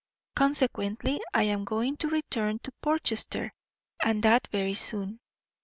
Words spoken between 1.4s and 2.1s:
am going to